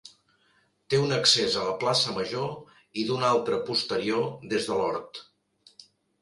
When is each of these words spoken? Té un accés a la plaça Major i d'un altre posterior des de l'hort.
Té 0.93 1.01
un 1.01 1.11
accés 1.17 1.57
a 1.59 1.65
la 1.67 1.75
plaça 1.83 2.15
Major 2.15 2.47
i 3.03 3.05
d'un 3.11 3.27
altre 3.29 3.61
posterior 3.69 4.27
des 4.55 4.67
de 4.71 4.81
l'hort. 4.81 5.23